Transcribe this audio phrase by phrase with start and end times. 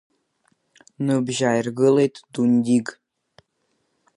[1.05, 2.87] Ныбжьаиргылеит Дундик.